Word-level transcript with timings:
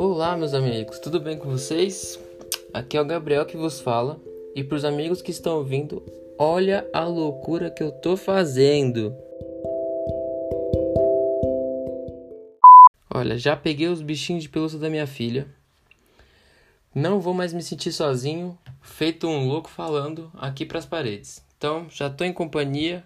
Olá, 0.00 0.36
meus 0.36 0.54
amigos, 0.54 1.00
tudo 1.00 1.18
bem 1.18 1.36
com 1.36 1.50
vocês? 1.50 2.20
Aqui 2.72 2.96
é 2.96 3.00
o 3.00 3.04
Gabriel 3.04 3.44
que 3.44 3.56
vos 3.56 3.80
fala. 3.80 4.20
E 4.54 4.62
para 4.62 4.76
os 4.76 4.84
amigos 4.84 5.20
que 5.20 5.32
estão 5.32 5.56
ouvindo, 5.56 6.00
olha 6.38 6.88
a 6.92 7.02
loucura 7.02 7.68
que 7.68 7.82
eu 7.82 7.90
tô 7.90 8.16
fazendo. 8.16 9.12
Olha, 13.12 13.36
já 13.36 13.56
peguei 13.56 13.88
os 13.88 14.00
bichinhos 14.00 14.44
de 14.44 14.48
pelúcia 14.48 14.78
da 14.78 14.88
minha 14.88 15.04
filha. 15.04 15.48
Não 16.94 17.18
vou 17.18 17.34
mais 17.34 17.52
me 17.52 17.60
sentir 17.60 17.90
sozinho, 17.90 18.56
feito 18.80 19.26
um 19.26 19.48
louco 19.48 19.68
falando 19.68 20.30
aqui 20.34 20.64
para 20.64 20.78
as 20.78 20.86
paredes. 20.86 21.44
Então, 21.56 21.88
já 21.90 22.08
tô 22.08 22.22
em 22.22 22.32
companhia. 22.32 23.04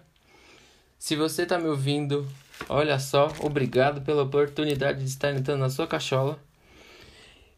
Se 0.99 1.15
você 1.15 1.43
tá 1.43 1.57
me 1.57 1.69
ouvindo, 1.69 2.27
olha 2.69 2.99
só, 2.99 3.29
obrigado 3.39 4.01
pela 4.01 4.21
oportunidade 4.21 4.99
de 4.99 5.05
estar 5.05 5.33
entrando 5.33 5.61
na 5.61 5.71
sua 5.71 5.87
cachola. 5.87 6.39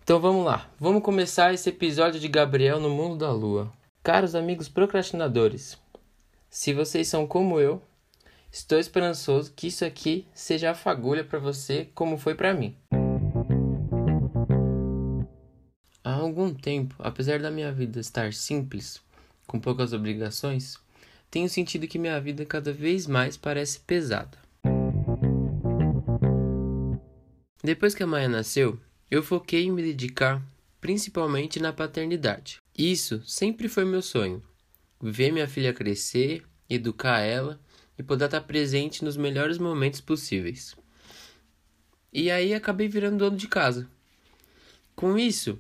Então 0.06 0.20
vamos 0.20 0.46
lá, 0.46 0.70
vamos 0.80 1.02
começar 1.02 1.52
esse 1.52 1.68
episódio 1.68 2.20
de 2.20 2.28
Gabriel 2.28 2.80
no 2.80 2.92
Mundo 2.92 3.18
da 3.18 3.32
Lua. 3.32 3.74
Caros 4.04 4.36
amigos 4.36 4.70
procrastinadores, 4.70 5.80
se 6.48 6.74
vocês 6.74 7.08
são 7.08 7.26
como 7.26 7.60
eu, 7.60 7.82
estou 8.52 8.78
esperançoso 8.78 9.52
que 9.56 9.66
isso 9.66 9.84
aqui 9.84 10.28
seja 10.32 10.70
a 10.70 10.76
fagulha 10.76 11.24
para 11.24 11.40
você, 11.40 11.90
como 11.96 12.20
foi 12.20 12.36
para 12.36 12.54
mim. 12.54 12.78
Há 16.04 16.14
algum 16.14 16.54
tempo, 16.54 16.94
apesar 17.00 17.40
da 17.40 17.50
minha 17.50 17.72
vida 17.72 18.00
estar 18.00 18.32
simples, 18.32 19.02
com 19.48 19.60
poucas 19.60 19.92
obrigações, 19.92 20.78
tenho 21.32 21.50
sentido 21.50 21.88
que 21.88 21.98
minha 21.98 22.22
vida 22.22 22.46
cada 22.46 22.72
vez 22.72 23.08
mais 23.08 23.38
parece 23.38 23.80
pesada. 23.80 24.38
Depois 27.64 27.96
que 27.96 28.04
a 28.04 28.08
Maia 28.08 28.30
nasceu, 28.30 28.80
eu 29.16 29.24
foquei 29.24 29.64
em 29.64 29.72
me 29.72 29.82
dedicar 29.82 30.42
principalmente 30.82 31.60
na 31.60 31.72
paternidade. 31.72 32.62
Isso 32.78 33.24
sempre 33.26 33.70
foi 33.70 33.86
meu 33.86 34.02
sonho: 34.02 34.44
ver 35.02 35.32
minha 35.32 35.48
filha 35.48 35.74
crescer, 35.74 36.44
educar 36.70 37.20
ela 37.20 37.60
e 37.98 38.04
poder 38.04 38.26
estar 38.26 38.42
presente 38.42 39.06
nos 39.06 39.16
melhores 39.16 39.58
momentos 39.58 40.02
possíveis. 40.02 40.76
E 42.12 42.30
aí 42.30 42.54
acabei 42.54 42.88
virando 42.88 43.20
dono 43.20 43.38
de 43.38 43.48
casa. 43.48 43.90
Com 44.96 45.18
isso, 45.18 45.60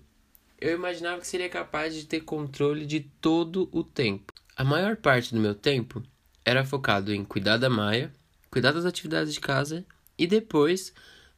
eu 0.59 0.75
imaginava 0.75 1.21
que 1.21 1.27
seria 1.27 1.49
capaz 1.49 1.95
de 1.95 2.05
ter 2.05 2.21
controle 2.21 2.85
de 2.85 3.01
todo 3.21 3.69
o 3.71 3.83
tempo. 3.83 4.33
A 4.55 4.63
maior 4.63 4.97
parte 4.97 5.33
do 5.33 5.39
meu 5.39 5.55
tempo 5.55 6.03
era 6.43 6.65
focado 6.65 7.13
em 7.13 7.23
cuidar 7.23 7.57
da 7.57 7.69
Maia, 7.69 8.13
cuidar 8.49 8.71
das 8.71 8.85
atividades 8.85 9.33
de 9.33 9.39
casa 9.39 9.85
e 10.17 10.27
depois 10.27 10.93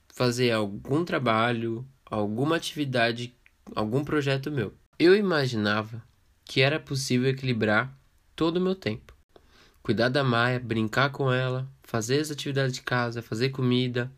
fazer 0.08 0.52
algum 0.52 1.06
trabalho, 1.06 1.88
alguma 2.10 2.56
atividade, 2.56 3.36
algum 3.76 4.04
projeto 4.04 4.52
meu. 4.52 4.74
Eu 4.98 5.16
imaginava 5.16 6.04
que 6.44 6.62
era 6.62 6.80
possível 6.80 7.30
equilibrar 7.30 7.96
todo 8.36 8.58
o 8.58 8.62
meu 8.62 8.76
tempo. 8.76 9.14
Cuidar 9.84 10.10
da 10.10 10.24
Maia, 10.24 10.60
brincar 10.60 11.12
com 11.12 11.32
ela, 11.32 11.68
fazer 11.84 12.20
as 12.20 12.32
atividades 12.32 12.74
de 12.74 12.82
casa, 12.82 13.22
fazer 13.22 13.50
comida 13.50 14.12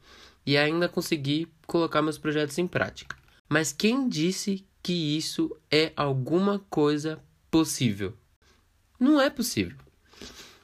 e 0.45 0.57
ainda 0.57 0.89
conseguir 0.89 1.47
colocar 1.67 2.01
meus 2.01 2.17
projetos 2.17 2.57
em 2.57 2.67
prática. 2.67 3.15
Mas 3.47 3.71
quem 3.71 4.07
disse 4.07 4.65
que 4.81 5.17
isso 5.17 5.55
é 5.71 5.91
alguma 5.95 6.59
coisa 6.69 7.19
possível? 7.51 8.13
Não 8.99 9.19
é 9.19 9.29
possível. 9.29 9.77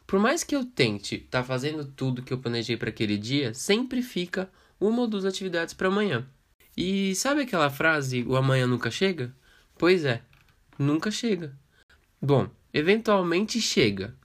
Por 0.08 0.20
mais 0.20 0.44
que 0.44 0.56
eu 0.56 0.64
tente 0.66 1.16
estar 1.16 1.42
tá 1.42 1.44
fazendo 1.44 1.86
tudo 1.86 2.22
que 2.22 2.31
eu 2.31 2.38
planejei 2.38 2.78
para 2.78 2.90
aquele 2.90 3.18
dia, 3.18 3.53
sempre 3.53 4.02
fica 4.02 4.50
uma 4.80 5.02
ou 5.02 5.08
duas 5.08 5.26
atividades 5.26 5.73
para 5.73 5.88
amanhã. 5.88 6.28
E 6.78 7.16
sabe 7.16 7.42
aquela 7.42 7.70
frase, 7.70 8.23
o 8.23 8.36
amanhã 8.36 8.68
nunca 8.68 8.92
chega? 8.92 9.34
Pois 9.78 10.04
é, 10.04 10.22
nunca 10.78 11.09
chega. 11.09 11.56
Bom, 12.22 12.50
eventualmente 12.74 13.62
chega. 13.62 14.16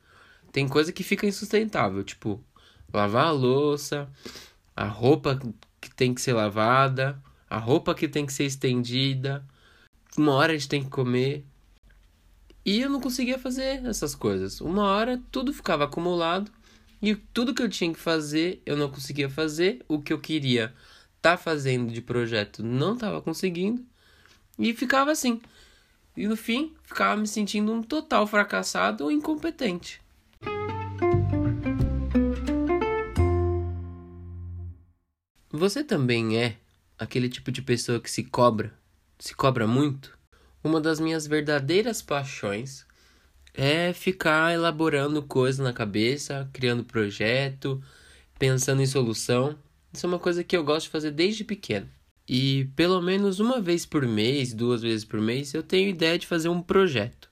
Tem 0.52 0.66
coisa 0.68 0.92
que 0.92 1.04
fica 1.04 1.26
insustentável, 1.26 2.02
tipo 2.02 2.44
lavar 2.92 3.26
a 3.26 3.30
louça, 3.30 4.10
a 4.74 4.84
roupa 4.84 5.38
que 5.80 5.94
tem 5.94 6.12
que 6.12 6.20
ser 6.20 6.32
lavada, 6.32 7.22
a 7.48 7.58
roupa 7.58 7.94
que 7.94 8.08
tem 8.08 8.26
que 8.26 8.32
ser 8.32 8.44
estendida, 8.44 9.44
uma 10.16 10.32
hora 10.32 10.52
a 10.52 10.56
gente 10.56 10.68
tem 10.68 10.82
que 10.82 10.90
comer. 10.90 11.44
E 12.64 12.80
eu 12.80 12.90
não 12.90 13.00
conseguia 13.00 13.38
fazer 13.38 13.84
essas 13.86 14.14
coisas. 14.14 14.60
Uma 14.60 14.84
hora 14.84 15.22
tudo 15.30 15.52
ficava 15.52 15.84
acumulado 15.84 16.50
e 17.00 17.14
tudo 17.14 17.54
que 17.54 17.62
eu 17.62 17.68
tinha 17.68 17.92
que 17.92 17.98
fazer 17.98 18.60
eu 18.66 18.76
não 18.76 18.90
conseguia 18.90 19.30
fazer. 19.30 19.84
O 19.88 20.00
que 20.00 20.12
eu 20.12 20.18
queria 20.18 20.74
tá 21.20 21.36
fazendo 21.36 21.92
de 21.92 22.00
projeto 22.00 22.62
não 22.62 22.94
estava 22.94 23.20
conseguindo 23.20 23.84
e 24.58 24.72
ficava 24.74 25.10
assim. 25.10 25.40
E 26.16 26.26
no 26.26 26.36
fim, 26.36 26.74
ficava 26.82 27.20
me 27.20 27.26
sentindo 27.26 27.72
um 27.72 27.82
total 27.82 28.26
fracassado 28.26 29.04
ou 29.04 29.10
incompetente. 29.10 30.00
Você 35.50 35.82
também 35.82 36.38
é 36.38 36.56
aquele 36.98 37.28
tipo 37.28 37.50
de 37.50 37.62
pessoa 37.62 38.00
que 38.00 38.10
se 38.10 38.24
cobra, 38.24 38.72
se 39.18 39.34
cobra 39.34 39.66
muito? 39.66 40.18
Uma 40.62 40.80
das 40.80 41.00
minhas 41.00 41.26
verdadeiras 41.26 42.02
paixões 42.02 42.86
é 43.54 43.92
ficar 43.92 44.52
elaborando 44.52 45.22
coisas 45.22 45.58
na 45.58 45.72
cabeça, 45.72 46.48
criando 46.52 46.84
projeto, 46.84 47.82
pensando 48.38 48.82
em 48.82 48.86
solução. 48.86 49.58
Isso 49.92 50.06
é 50.06 50.08
uma 50.08 50.18
coisa 50.18 50.44
que 50.44 50.56
eu 50.56 50.64
gosto 50.64 50.86
de 50.86 50.92
fazer 50.92 51.10
desde 51.10 51.44
pequeno. 51.44 51.88
E 52.28 52.66
pelo 52.76 53.00
menos 53.02 53.40
uma 53.40 53.60
vez 53.60 53.84
por 53.84 54.06
mês, 54.06 54.54
duas 54.54 54.82
vezes 54.82 55.04
por 55.04 55.20
mês, 55.20 55.52
eu 55.52 55.62
tenho 55.62 55.90
ideia 55.90 56.18
de 56.18 56.26
fazer 56.26 56.48
um 56.48 56.62
projeto. 56.62 57.28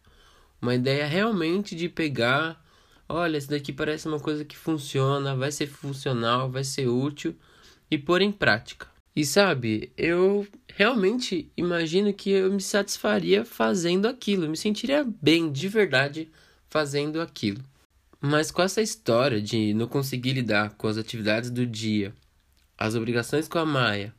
Uma 0.60 0.74
ideia 0.74 1.06
realmente 1.06 1.76
de 1.76 1.88
pegar, 1.88 2.60
olha, 3.08 3.38
isso 3.38 3.48
daqui 3.48 3.72
parece 3.72 4.08
uma 4.08 4.18
coisa 4.18 4.44
que 4.44 4.56
funciona, 4.56 5.36
vai 5.36 5.52
ser 5.52 5.68
funcional, 5.68 6.50
vai 6.50 6.64
ser 6.64 6.88
útil 6.88 7.36
e 7.88 7.96
pôr 7.96 8.22
em 8.22 8.32
prática. 8.32 8.88
E 9.14 9.24
sabe, 9.24 9.92
eu 9.96 10.46
realmente 10.74 11.50
imagino 11.56 12.12
que 12.12 12.30
eu 12.30 12.52
me 12.52 12.60
satisfaria 12.60 13.44
fazendo 13.44 14.06
aquilo, 14.06 14.44
eu 14.44 14.50
me 14.50 14.56
sentiria 14.56 15.04
bem 15.22 15.50
de 15.50 15.68
verdade 15.68 16.30
fazendo 16.68 17.20
aquilo. 17.20 17.62
Mas 18.20 18.50
com 18.50 18.62
essa 18.62 18.82
história 18.82 19.40
de 19.40 19.72
não 19.74 19.86
conseguir 19.86 20.32
lidar 20.32 20.70
com 20.70 20.88
as 20.88 20.96
atividades 20.96 21.50
do 21.50 21.64
dia, 21.64 22.12
as 22.78 22.94
obrigações 22.94 23.48
com 23.48 23.58
a 23.58 23.66
Maia. 23.66 24.14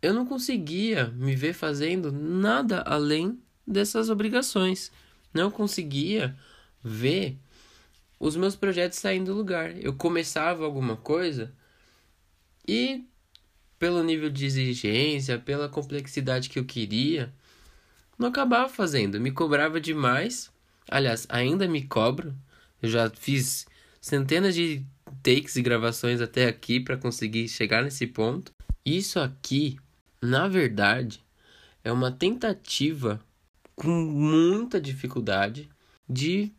Eu 0.00 0.14
não 0.14 0.24
conseguia 0.24 1.08
me 1.08 1.36
ver 1.36 1.52
fazendo 1.52 2.10
nada 2.10 2.80
além 2.82 3.38
dessas 3.66 4.08
obrigações. 4.08 4.90
Não 5.34 5.50
conseguia 5.50 6.34
ver 6.82 7.36
os 8.18 8.36
meus 8.36 8.56
projetos 8.56 8.98
saindo 8.98 9.32
do 9.32 9.36
lugar. 9.36 9.76
Eu 9.76 9.92
começava 9.92 10.64
alguma 10.64 10.96
coisa 10.96 11.52
e, 12.66 13.04
pelo 13.78 14.02
nível 14.02 14.30
de 14.30 14.46
exigência, 14.46 15.38
pela 15.38 15.68
complexidade 15.68 16.48
que 16.48 16.58
eu 16.58 16.64
queria, 16.64 17.32
não 18.18 18.28
acabava 18.28 18.68
fazendo. 18.68 19.20
Me 19.20 19.30
cobrava 19.30 19.80
demais. 19.80 20.50
Aliás, 20.90 21.26
ainda 21.28 21.68
me 21.68 21.82
cobro. 21.82 22.34
Eu 22.80 22.88
já 22.88 23.10
fiz 23.10 23.66
centenas 24.00 24.54
de 24.54 24.84
takes 25.22 25.56
e 25.56 25.62
gravações 25.62 26.20
até 26.20 26.46
aqui 26.46 26.80
para 26.80 26.96
conseguir 26.96 27.48
chegar 27.48 27.82
nesse 27.82 28.06
ponto. 28.06 28.52
Isso 28.84 29.18
aqui, 29.20 29.76
na 30.22 30.48
verdade, 30.48 31.22
é 31.84 31.92
uma 31.92 32.10
tentativa 32.10 33.20
com 33.74 33.88
muita 33.88 34.80
dificuldade 34.80 35.68
de 36.08 36.52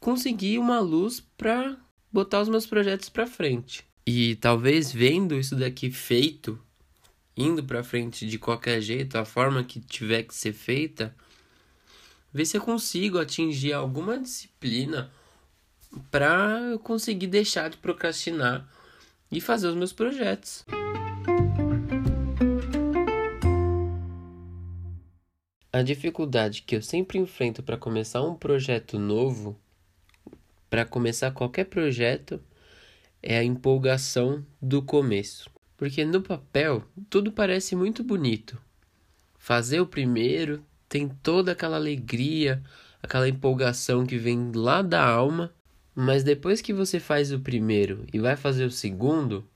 conseguir 0.00 0.58
uma 0.58 0.80
luz 0.80 1.20
para 1.36 1.76
botar 2.12 2.40
os 2.40 2.48
meus 2.48 2.66
projetos 2.66 3.08
para 3.08 3.26
frente. 3.26 3.84
E 4.06 4.36
talvez 4.36 4.92
vendo 4.92 5.34
isso 5.34 5.56
daqui 5.56 5.90
feito, 5.90 6.58
indo 7.36 7.64
para 7.64 7.82
frente 7.82 8.26
de 8.26 8.38
qualquer 8.38 8.80
jeito, 8.80 9.16
a 9.16 9.24
forma 9.24 9.64
que 9.64 9.80
tiver 9.80 10.22
que 10.22 10.34
ser 10.34 10.52
feita, 10.52 11.14
ver 12.32 12.44
se 12.44 12.56
eu 12.56 12.60
consigo 12.60 13.18
atingir 13.18 13.72
alguma 13.72 14.18
disciplina 14.18 15.10
para 16.10 16.60
eu 16.70 16.78
conseguir 16.78 17.26
deixar 17.26 17.70
de 17.70 17.76
procrastinar 17.76 18.68
e 19.30 19.40
fazer 19.40 19.68
os 19.68 19.74
meus 19.74 19.92
projetos. 19.92 20.64
A 25.72 25.82
dificuldade 25.82 26.62
que 26.62 26.76
eu 26.76 26.82
sempre 26.82 27.18
enfrento 27.18 27.62
para 27.62 27.76
começar 27.76 28.22
um 28.22 28.36
projeto 28.36 28.96
novo, 28.96 29.58
para 30.70 30.84
começar 30.84 31.32
qualquer 31.32 31.64
projeto, 31.64 32.40
é 33.20 33.38
a 33.38 33.42
empolgação 33.42 34.46
do 34.62 34.80
começo. 34.82 35.50
Porque 35.76 36.04
no 36.04 36.22
papel 36.22 36.84
tudo 37.10 37.32
parece 37.32 37.74
muito 37.74 38.04
bonito. 38.04 38.56
Fazer 39.36 39.80
o 39.80 39.86
primeiro 39.86 40.64
tem 40.88 41.08
toda 41.08 41.52
aquela 41.52 41.76
alegria, 41.76 42.62
aquela 43.02 43.28
empolgação 43.28 44.06
que 44.06 44.16
vem 44.16 44.52
lá 44.54 44.80
da 44.80 45.04
alma 45.04 45.52
mas 45.94 46.24
depois 46.24 46.60
que 46.60 46.72
você 46.72 46.98
faz 46.98 47.32
o 47.32 47.38
primeiro 47.38 48.04
e 48.12 48.18
vai 48.18 48.36
fazer 48.36 48.64
o 48.64 48.70
segundo, 48.70 49.48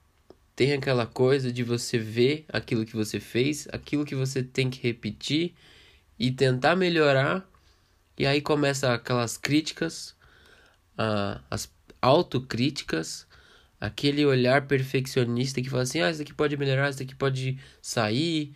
tem 0.54 0.72
aquela 0.72 1.06
coisa 1.06 1.52
de 1.52 1.62
você 1.64 1.98
ver 1.98 2.44
aquilo 2.48 2.84
que 2.84 2.94
você 2.94 3.18
fez, 3.18 3.66
aquilo 3.72 4.04
que 4.04 4.14
você 4.14 4.42
tem 4.42 4.70
que 4.70 4.80
repetir 4.82 5.54
e 6.18 6.30
tentar 6.30 6.76
melhorar. 6.76 7.48
E 8.16 8.26
aí 8.26 8.40
começa 8.40 8.92
aquelas 8.92 9.36
críticas, 9.36 10.16
uh, 10.98 11.40
as 11.50 11.72
autocríticas, 12.02 13.26
aquele 13.80 14.24
olhar 14.24 14.66
perfeccionista 14.66 15.62
que 15.62 15.70
fala 15.70 15.82
assim: 15.82 16.00
ah, 16.00 16.10
isso 16.10 16.22
aqui 16.22 16.34
pode 16.34 16.56
melhorar, 16.56 16.90
isso 16.90 17.02
aqui 17.02 17.14
pode 17.14 17.58
sair. 17.82 18.52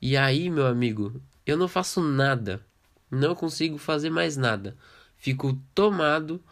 E 0.00 0.16
aí, 0.16 0.50
meu 0.50 0.66
amigo, 0.66 1.20
eu 1.46 1.56
não 1.56 1.68
faço 1.68 2.00
nada, 2.00 2.64
não 3.10 3.34
consigo 3.34 3.78
fazer 3.78 4.10
mais 4.10 4.36
nada. 4.36 4.76
Fico 5.16 5.60
tomado 5.74 6.42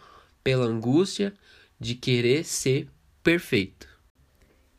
pela 0.42 0.66
angústia 0.66 1.34
de 1.78 1.94
querer 1.94 2.44
ser 2.44 2.88
perfeito. 3.22 3.88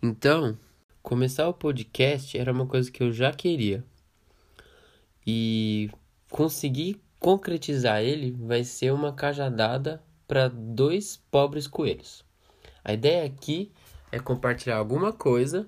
Então, 0.01 0.57
começar 1.01 1.47
o 1.47 1.53
podcast 1.53 2.37
era 2.37 2.51
uma 2.51 2.65
coisa 2.65 2.91
que 2.91 3.03
eu 3.03 3.11
já 3.11 3.31
queria. 3.31 3.83
E 5.25 5.89
conseguir 6.29 7.01
concretizar 7.19 8.01
ele 8.01 8.31
vai 8.31 8.63
ser 8.63 8.91
uma 8.91 9.13
cajadada 9.13 10.01
para 10.27 10.47
dois 10.47 11.21
pobres 11.29 11.67
coelhos. 11.67 12.23
A 12.83 12.93
ideia 12.93 13.25
aqui 13.25 13.71
é 14.11 14.19
compartilhar 14.19 14.77
alguma 14.77 15.13
coisa 15.13 15.67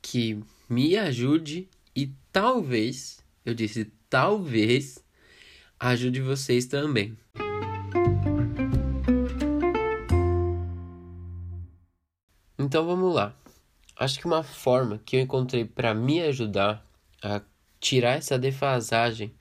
que 0.00 0.40
me 0.68 0.96
ajude 0.96 1.68
e 1.94 2.12
talvez, 2.32 3.22
eu 3.44 3.54
disse 3.54 3.92
talvez, 4.08 5.04
ajude 5.78 6.20
vocês 6.20 6.66
também. 6.66 7.16
Então 12.74 12.86
vamos 12.86 13.14
lá. 13.14 13.32
Acho 13.94 14.18
que 14.18 14.26
uma 14.26 14.42
forma 14.42 15.00
que 15.06 15.14
eu 15.14 15.20
encontrei 15.20 15.64
para 15.64 15.94
me 15.94 16.20
ajudar 16.22 16.84
a 17.22 17.40
tirar 17.78 18.14
essa 18.14 18.36
defasagem 18.36 19.32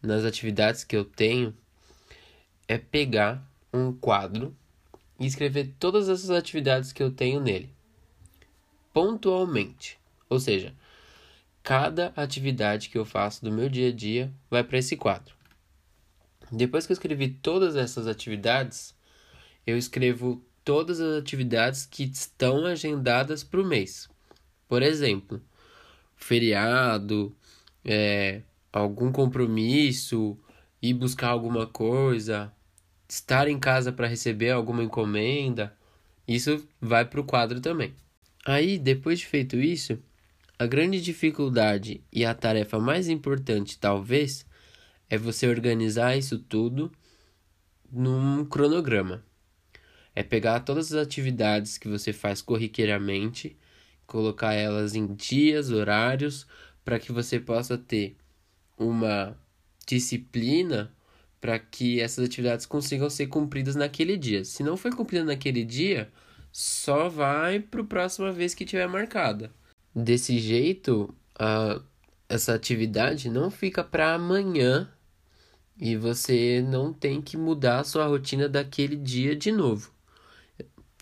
nas 0.00 0.24
atividades 0.24 0.82
que 0.82 0.96
eu 0.96 1.04
tenho 1.04 1.54
é 2.66 2.78
pegar 2.78 3.46
um 3.74 3.92
quadro 3.92 4.56
e 5.20 5.26
escrever 5.26 5.74
todas 5.78 6.08
essas 6.08 6.30
atividades 6.30 6.94
que 6.94 7.02
eu 7.02 7.10
tenho 7.10 7.40
nele, 7.40 7.68
pontualmente. 8.90 9.98
Ou 10.26 10.40
seja, 10.40 10.72
cada 11.62 12.10
atividade 12.16 12.88
que 12.88 12.96
eu 12.96 13.04
faço 13.04 13.44
do 13.44 13.52
meu 13.52 13.68
dia 13.68 13.90
a 13.90 13.92
dia 13.92 14.32
vai 14.50 14.64
para 14.64 14.78
esse 14.78 14.96
quadro. 14.96 15.34
Depois 16.50 16.86
que 16.86 16.92
eu 16.92 16.94
escrevi 16.94 17.28
todas 17.28 17.76
essas 17.76 18.06
atividades, 18.06 18.94
eu 19.66 19.76
escrevo 19.76 20.42
todas 20.66 21.00
as 21.00 21.16
atividades 21.16 21.86
que 21.86 22.02
estão 22.02 22.66
agendadas 22.66 23.44
para 23.44 23.60
o 23.60 23.64
mês. 23.64 24.08
Por 24.68 24.82
exemplo, 24.82 25.40
feriado, 26.16 27.32
é, 27.84 28.42
algum 28.72 29.12
compromisso, 29.12 30.36
ir 30.82 30.94
buscar 30.94 31.28
alguma 31.28 31.68
coisa, 31.68 32.52
estar 33.08 33.46
em 33.46 33.60
casa 33.60 33.92
para 33.92 34.08
receber 34.08 34.50
alguma 34.50 34.82
encomenda. 34.82 35.72
Isso 36.26 36.66
vai 36.80 37.04
para 37.04 37.20
o 37.20 37.24
quadro 37.24 37.60
também. 37.60 37.94
Aí, 38.44 38.76
depois 38.76 39.20
de 39.20 39.26
feito 39.26 39.56
isso, 39.56 39.96
a 40.58 40.66
grande 40.66 41.00
dificuldade 41.00 42.02
e 42.12 42.24
a 42.24 42.34
tarefa 42.34 42.80
mais 42.80 43.08
importante, 43.08 43.78
talvez, 43.78 44.44
é 45.08 45.16
você 45.16 45.46
organizar 45.46 46.16
isso 46.16 46.40
tudo 46.40 46.90
num 47.88 48.44
cronograma 48.44 49.25
é 50.16 50.22
pegar 50.22 50.60
todas 50.60 50.94
as 50.94 51.02
atividades 51.02 51.76
que 51.76 51.86
você 51.86 52.10
faz 52.10 52.40
corriqueiramente, 52.40 53.54
colocar 54.06 54.54
elas 54.54 54.94
em 54.94 55.14
dias, 55.14 55.70
horários, 55.70 56.46
para 56.82 56.98
que 56.98 57.12
você 57.12 57.38
possa 57.38 57.76
ter 57.76 58.16
uma 58.78 59.36
disciplina 59.86 60.90
para 61.38 61.58
que 61.58 62.00
essas 62.00 62.24
atividades 62.24 62.64
consigam 62.64 63.10
ser 63.10 63.26
cumpridas 63.26 63.76
naquele 63.76 64.16
dia. 64.16 64.42
Se 64.42 64.62
não 64.62 64.74
foi 64.76 64.90
cumprida 64.90 65.22
naquele 65.22 65.62
dia, 65.62 66.10
só 66.50 67.10
vai 67.10 67.60
para 67.60 67.82
a 67.82 67.84
próxima 67.84 68.32
vez 68.32 68.54
que 68.54 68.64
tiver 68.64 68.88
marcada. 68.88 69.52
Desse 69.94 70.38
jeito, 70.38 71.14
essa 72.26 72.54
atividade 72.54 73.28
não 73.28 73.50
fica 73.50 73.84
para 73.84 74.14
amanhã 74.14 74.90
e 75.78 75.94
você 75.94 76.64
não 76.66 76.90
tem 76.90 77.20
que 77.20 77.36
mudar 77.36 77.80
a 77.80 77.84
sua 77.84 78.06
rotina 78.06 78.48
daquele 78.48 78.96
dia 78.96 79.36
de 79.36 79.52
novo 79.52 79.94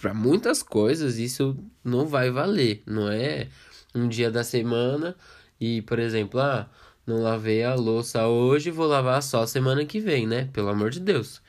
para 0.04 0.12
muitas 0.12 0.62
coisas 0.62 1.16
isso 1.16 1.56
não 1.82 2.06
vai 2.06 2.30
valer, 2.30 2.82
não 2.86 3.10
é 3.10 3.48
um 3.94 4.06
dia 4.06 4.30
da 4.30 4.44
semana 4.44 5.16
e, 5.58 5.80
por 5.80 5.98
exemplo, 5.98 6.40
ah, 6.40 6.68
não 7.06 7.22
lavei 7.22 7.64
a 7.64 7.74
louça 7.74 8.26
hoje, 8.26 8.70
vou 8.70 8.86
lavar 8.86 9.22
só 9.22 9.46
semana 9.46 9.82
que 9.86 9.98
vem, 9.98 10.26
né? 10.26 10.50
Pelo 10.52 10.68
amor 10.68 10.90
de 10.90 11.00
Deus. 11.00 11.40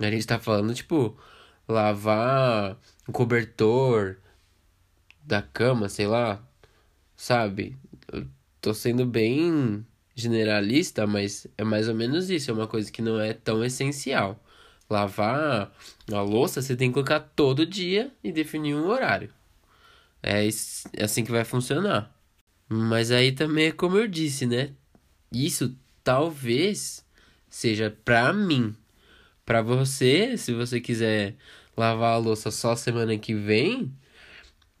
A 0.00 0.10
gente 0.10 0.26
tá 0.26 0.40
falando, 0.40 0.74
tipo, 0.74 1.16
lavar 1.68 2.76
o 3.06 3.12
cobertor 3.12 4.16
da 5.24 5.40
cama, 5.40 5.88
sei 5.88 6.08
lá, 6.08 6.42
sabe? 7.14 7.78
Eu 8.12 8.26
tô 8.60 8.74
sendo 8.74 9.06
bem 9.06 9.86
generalista, 10.16 11.06
mas 11.06 11.46
é 11.56 11.62
mais 11.62 11.88
ou 11.88 11.94
menos 11.94 12.28
isso, 12.28 12.50
é 12.50 12.54
uma 12.54 12.66
coisa 12.66 12.90
que 12.90 13.00
não 13.00 13.20
é 13.20 13.32
tão 13.34 13.64
essencial. 13.64 14.43
Lavar 14.88 15.72
a 16.12 16.20
louça 16.20 16.60
você 16.60 16.76
tem 16.76 16.88
que 16.88 16.94
colocar 16.94 17.20
todo 17.20 17.66
dia 17.66 18.12
e 18.22 18.30
definir 18.30 18.74
um 18.74 18.86
horário. 18.86 19.32
É, 20.22 20.46
é 20.46 21.04
assim 21.04 21.24
que 21.24 21.30
vai 21.30 21.44
funcionar. 21.44 22.14
Mas 22.68 23.10
aí 23.10 23.32
também 23.32 23.66
é 23.66 23.72
como 23.72 23.96
eu 23.96 24.08
disse, 24.08 24.46
né? 24.46 24.72
Isso 25.32 25.76
talvez 26.02 27.04
seja 27.48 27.96
pra 28.04 28.32
mim. 28.32 28.74
Pra 29.44 29.62
você, 29.62 30.36
se 30.36 30.52
você 30.52 30.80
quiser 30.80 31.36
lavar 31.76 32.14
a 32.14 32.18
louça 32.18 32.50
só 32.50 32.74
semana 32.74 33.16
que 33.18 33.34
vem, 33.34 33.92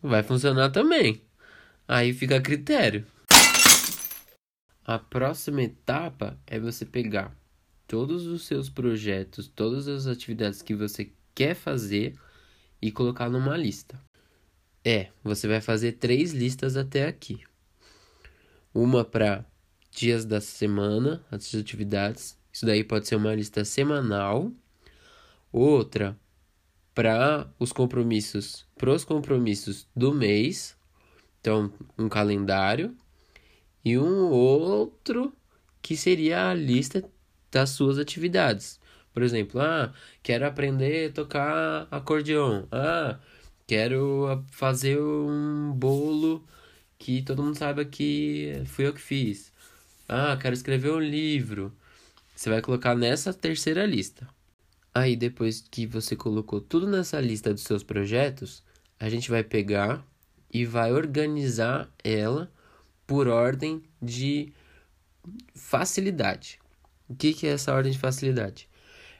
vai 0.02 0.22
funcionar 0.22 0.70
também. 0.70 1.22
Aí 1.86 2.12
fica 2.12 2.36
a 2.36 2.40
critério. 2.40 3.06
A 4.84 4.98
próxima 4.98 5.62
etapa 5.62 6.38
é 6.46 6.58
você 6.58 6.84
pegar 6.84 7.34
todos 7.86 8.26
os 8.26 8.46
seus 8.46 8.68
projetos, 8.68 9.48
todas 9.48 9.88
as 9.88 10.06
atividades 10.06 10.62
que 10.62 10.74
você 10.74 11.12
quer 11.34 11.54
fazer 11.54 12.14
e 12.80 12.90
colocar 12.90 13.28
numa 13.28 13.56
lista. 13.56 14.00
É, 14.84 15.08
você 15.22 15.48
vai 15.48 15.60
fazer 15.60 15.92
três 15.92 16.32
listas 16.32 16.76
até 16.76 17.06
aqui. 17.06 17.42
Uma 18.74 19.04
para 19.04 19.44
dias 19.90 20.24
da 20.24 20.40
semana, 20.40 21.24
as 21.30 21.54
atividades. 21.54 22.38
Isso 22.52 22.66
daí 22.66 22.84
pode 22.84 23.08
ser 23.08 23.16
uma 23.16 23.34
lista 23.34 23.64
semanal. 23.64 24.52
Outra 25.50 26.18
para 26.94 27.50
os 27.58 27.72
compromissos, 27.72 28.66
pros 28.76 29.04
compromissos 29.04 29.88
do 29.94 30.12
mês. 30.12 30.76
Então, 31.40 31.72
um 31.98 32.08
calendário. 32.08 32.96
E 33.84 33.98
um 33.98 34.30
outro 34.30 35.32
que 35.82 35.96
seria 35.96 36.48
a 36.48 36.54
lista 36.54 37.02
das 37.54 37.70
suas 37.70 37.98
atividades. 37.98 38.80
Por 39.12 39.22
exemplo, 39.22 39.60
ah, 39.60 39.92
quero 40.24 40.44
aprender 40.44 41.10
a 41.10 41.12
tocar 41.12 41.86
acordeon. 41.88 42.64
Ah, 42.72 43.20
quero 43.64 44.44
fazer 44.50 45.00
um 45.00 45.72
bolo 45.72 46.44
que 46.98 47.22
todo 47.22 47.44
mundo 47.44 47.56
saiba 47.56 47.84
que 47.84 48.60
fui 48.66 48.86
eu 48.86 48.92
que 48.92 49.00
fiz. 49.00 49.52
Ah, 50.08 50.36
quero 50.36 50.52
escrever 50.54 50.90
um 50.90 50.98
livro. 50.98 51.72
Você 52.34 52.50
vai 52.50 52.60
colocar 52.60 52.96
nessa 52.96 53.32
terceira 53.32 53.86
lista. 53.86 54.28
Aí, 54.92 55.14
depois 55.14 55.64
que 55.70 55.86
você 55.86 56.16
colocou 56.16 56.60
tudo 56.60 56.88
nessa 56.88 57.20
lista 57.20 57.54
dos 57.54 57.62
seus 57.62 57.84
projetos, 57.84 58.64
a 58.98 59.08
gente 59.08 59.30
vai 59.30 59.44
pegar 59.44 60.04
e 60.52 60.64
vai 60.64 60.92
organizar 60.92 61.88
ela 62.02 62.50
por 63.06 63.28
ordem 63.28 63.82
de 64.02 64.52
facilidade. 65.54 66.58
O 67.08 67.14
que, 67.14 67.34
que 67.34 67.46
é 67.46 67.50
essa 67.50 67.74
ordem 67.74 67.92
de 67.92 67.98
facilidade? 67.98 68.68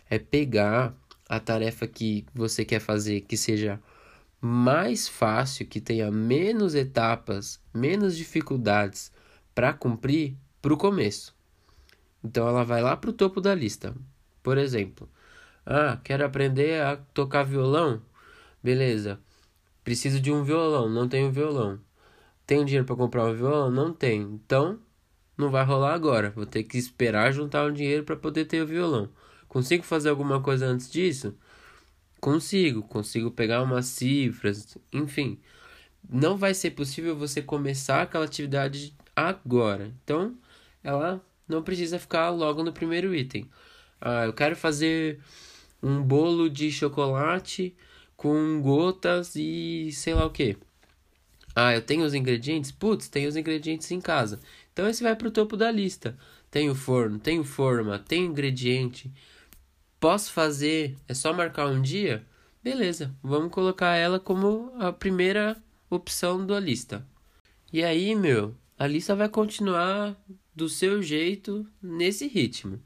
É 0.08 0.18
pegar 0.18 0.94
a 1.28 1.40
tarefa 1.40 1.86
que 1.86 2.24
você 2.34 2.64
quer 2.64 2.80
fazer 2.80 3.22
que 3.22 3.36
seja 3.36 3.80
mais 4.40 5.08
fácil, 5.08 5.66
que 5.66 5.80
tenha 5.80 6.10
menos 6.10 6.74
etapas, 6.74 7.60
menos 7.72 8.16
dificuldades 8.16 9.10
para 9.54 9.72
cumprir 9.72 10.36
para 10.60 10.74
o 10.74 10.76
começo. 10.76 11.34
Então 12.22 12.48
ela 12.48 12.64
vai 12.64 12.82
lá 12.82 12.96
para 12.96 13.10
o 13.10 13.12
topo 13.12 13.40
da 13.40 13.54
lista. 13.54 13.94
Por 14.42 14.58
exemplo, 14.58 15.08
ah, 15.66 15.98
quero 16.04 16.24
aprender 16.24 16.82
a 16.82 16.96
tocar 16.96 17.44
violão? 17.44 18.02
Beleza. 18.62 19.18
Preciso 19.82 20.20
de 20.20 20.32
um 20.32 20.42
violão, 20.42 20.88
não 20.88 21.08
tenho 21.08 21.30
violão. 21.30 21.80
Tenho 22.46 22.64
dinheiro 22.64 22.86
para 22.86 22.96
comprar 22.96 23.24
um 23.26 23.34
violão? 23.34 23.70
Não 23.70 23.92
tenho. 23.92 24.32
Então, 24.32 24.78
não 25.36 25.50
vai 25.50 25.64
rolar 25.64 25.94
agora. 25.94 26.30
Vou 26.30 26.46
ter 26.46 26.64
que 26.64 26.78
esperar 26.78 27.32
juntar 27.32 27.66
um 27.66 27.72
dinheiro 27.72 28.04
para 28.04 28.16
poder 28.16 28.44
ter 28.46 28.62
o 28.62 28.66
violão. 28.66 29.08
Consigo 29.48 29.82
fazer 29.84 30.10
alguma 30.10 30.40
coisa 30.40 30.66
antes 30.66 30.90
disso? 30.90 31.36
Consigo, 32.20 32.82
consigo 32.82 33.30
pegar 33.30 33.62
umas 33.62 33.86
cifras, 33.86 34.78
enfim. 34.92 35.38
não 36.08 36.36
vai 36.36 36.54
ser 36.54 36.72
possível 36.72 37.16
você 37.16 37.42
começar 37.42 38.02
aquela 38.02 38.24
atividade 38.24 38.94
agora. 39.14 39.92
Então, 40.02 40.36
ela 40.82 41.20
não 41.48 41.62
precisa 41.62 41.98
ficar 41.98 42.30
logo 42.30 42.62
no 42.62 42.72
primeiro 42.72 43.14
item. 43.14 43.48
Ah, 44.00 44.26
eu 44.26 44.32
quero 44.32 44.56
fazer 44.56 45.20
um 45.82 46.02
bolo 46.02 46.48
de 46.50 46.70
chocolate 46.70 47.76
com 48.16 48.60
gotas 48.62 49.36
e 49.36 49.90
sei 49.92 50.14
lá 50.14 50.26
o 50.26 50.30
que. 50.30 50.56
Ah, 51.54 51.74
eu 51.74 51.82
tenho 51.82 52.04
os 52.04 52.14
ingredientes? 52.14 52.72
Putz, 52.72 53.08
tenho 53.08 53.28
os 53.28 53.36
ingredientes 53.36 53.90
em 53.90 54.00
casa. 54.00 54.40
Então 54.74 54.88
esse 54.88 55.04
vai 55.04 55.14
para 55.14 55.28
o 55.28 55.30
topo 55.30 55.56
da 55.56 55.70
lista. 55.70 56.18
Tenho 56.50 56.74
forno, 56.74 57.20
tenho 57.20 57.44
forma, 57.44 57.96
tenho 57.96 58.26
ingrediente. 58.26 59.10
Posso 60.00 60.32
fazer? 60.32 60.96
É 61.08 61.14
só 61.14 61.32
marcar 61.32 61.68
um 61.68 61.80
dia? 61.80 62.26
Beleza, 62.62 63.14
vamos 63.22 63.52
colocar 63.52 63.94
ela 63.94 64.18
como 64.18 64.72
a 64.80 64.92
primeira 64.92 65.56
opção 65.88 66.44
da 66.44 66.58
lista. 66.58 67.06
E 67.72 67.84
aí, 67.84 68.16
meu, 68.16 68.52
a 68.76 68.86
lista 68.88 69.14
vai 69.14 69.28
continuar 69.28 70.16
do 70.52 70.68
seu 70.68 71.00
jeito 71.00 71.64
nesse 71.80 72.26
ritmo. 72.26 72.82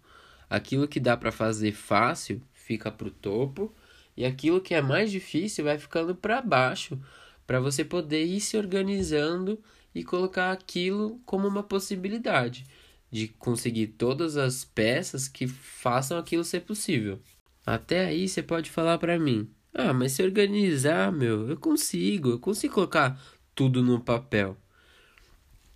Aquilo 0.51 0.87
que 0.87 1.01
dá 1.01 1.17
para 1.17 1.33
fazer 1.33 1.73
fácil 1.73 2.43
fica 2.53 2.93
pro 2.93 3.11
topo 3.11 3.75
e 4.15 4.27
aquilo 4.27 4.61
que 4.61 4.75
é 4.75 4.83
mais 4.83 5.11
difícil 5.11 5.65
vai 5.65 5.79
ficando 5.79 6.15
para 6.15 6.43
baixo, 6.43 7.01
para 7.47 7.61
você 7.61 7.83
poder 7.83 8.25
ir 8.27 8.41
se 8.41 8.59
organizando 8.59 9.59
e 9.99 10.05
colocar 10.05 10.53
aquilo 10.53 11.21
como 11.27 11.49
uma 11.49 11.63
possibilidade 11.63 12.65
de 13.11 13.27
conseguir 13.27 13.89
todas 13.89 14.37
as 14.37 14.65
peças 14.65 15.27
que 15.27 15.49
façam 15.49 16.17
aquilo 16.17 16.45
ser 16.45 16.61
possível. 16.61 17.19
Até 17.67 18.07
aí 18.07 18.29
você 18.29 18.41
pode 18.41 18.71
falar 18.71 18.99
para 18.99 19.19
mim: 19.19 19.51
"Ah, 19.75 19.93
mas 19.93 20.13
se 20.13 20.23
organizar, 20.23 21.11
meu, 21.11 21.49
eu 21.49 21.57
consigo, 21.57 22.31
eu 22.31 22.39
consigo 22.39 22.75
colocar 22.75 23.21
tudo 23.57 23.83
no 23.83 24.01
papel". 24.01 24.57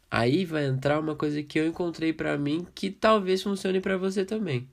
Aí 0.08 0.44
vai 0.44 0.66
entrar 0.66 1.00
uma 1.00 1.16
coisa 1.16 1.42
que 1.42 1.58
eu 1.58 1.66
encontrei 1.66 2.12
para 2.12 2.38
mim 2.38 2.66
que 2.74 2.90
talvez 2.90 3.42
funcione 3.42 3.80
para 3.80 3.96
você 3.96 4.24
também. 4.24 4.68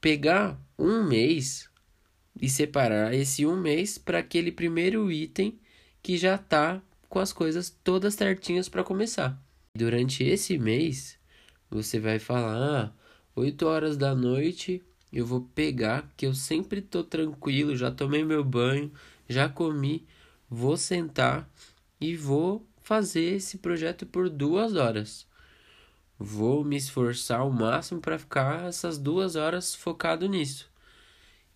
Pegar 0.00 0.58
um 0.78 1.04
mês 1.04 1.68
e 2.40 2.48
separar 2.48 3.12
esse 3.12 3.44
um 3.44 3.60
mês 3.60 3.98
para 3.98 4.20
aquele 4.20 4.50
primeiro 4.50 5.10
item 5.12 5.58
que 6.02 6.16
já 6.16 6.36
está 6.36 6.80
com 7.14 7.20
as 7.20 7.32
coisas 7.32 7.70
todas 7.84 8.14
certinhas 8.14 8.68
para 8.68 8.82
começar. 8.82 9.40
Durante 9.72 10.24
esse 10.24 10.58
mês, 10.58 11.16
você 11.70 12.00
vai 12.00 12.18
falar: 12.18 12.86
ah, 12.86 12.92
8 13.36 13.64
horas 13.66 13.96
da 13.96 14.16
noite 14.16 14.82
eu 15.12 15.24
vou 15.24 15.42
pegar, 15.54 16.12
que 16.16 16.26
eu 16.26 16.34
sempre 16.34 16.82
tô 16.82 17.04
tranquilo, 17.04 17.76
já 17.76 17.88
tomei 17.88 18.24
meu 18.24 18.42
banho, 18.42 18.92
já 19.28 19.48
comi, 19.48 20.04
vou 20.50 20.76
sentar 20.76 21.48
e 22.00 22.16
vou 22.16 22.66
fazer 22.82 23.36
esse 23.36 23.58
projeto 23.58 24.04
por 24.04 24.28
duas 24.28 24.74
horas. 24.74 25.24
Vou 26.18 26.64
me 26.64 26.76
esforçar 26.76 27.38
ao 27.38 27.50
máximo 27.50 28.00
para 28.00 28.18
ficar 28.18 28.66
essas 28.66 28.98
duas 28.98 29.36
horas 29.36 29.72
focado 29.72 30.28
nisso. 30.28 30.68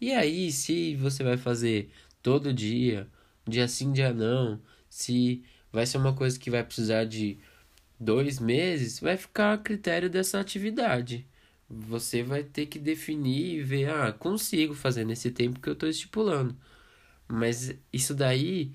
E 0.01 0.13
aí, 0.13 0.53
se 0.53 0.95
você 0.95 1.25
vai 1.25 1.37
fazer 1.37 1.91
todo 2.23 2.55
dia, 2.55 3.09
dia 3.45 3.67
sim, 3.67 3.93
dia 3.93 4.15
não, 4.15 4.61
se 4.99 5.45
vai 5.73 5.87
ser 5.87 5.99
uma 5.99 6.13
coisa 6.13 6.39
que 6.39 6.51
vai 6.51 6.65
precisar 6.65 7.05
de 7.05 7.39
dois 8.01 8.41
meses, 8.41 8.99
vai 8.99 9.17
ficar 9.17 9.53
a 9.55 9.59
critério 9.59 10.11
dessa 10.11 10.41
atividade. 10.41 11.25
Você 11.71 12.23
vai 12.23 12.43
ter 12.43 12.67
que 12.67 12.79
definir 12.81 13.59
e 13.59 13.63
ver, 13.63 13.91
ah, 13.91 14.13
consigo 14.13 14.75
fazer 14.75 15.05
nesse 15.05 15.31
tempo 15.31 15.61
que 15.61 15.69
eu 15.69 15.75
estou 15.75 15.89
estipulando. 15.89 16.57
Mas 17.29 17.75
isso 17.93 18.15
daí 18.15 18.73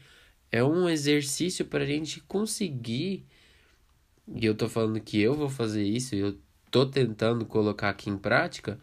é 0.51 0.63
um 0.63 0.87
exercício 0.87 1.65
para 1.65 1.83
a 1.83 1.87
gente 1.87 2.21
conseguir. 2.21 3.25
E 4.27 4.45
eu 4.45 4.53
estou 4.53 4.69
falando 4.69 5.01
que 5.01 5.19
eu 5.19 5.33
vou 5.35 5.49
fazer 5.49 5.83
isso, 5.83 6.15
eu 6.15 6.39
estou 6.65 6.85
tentando 6.85 7.45
colocar 7.45 7.89
aqui 7.89 8.09
em 8.09 8.17
prática 8.17 8.79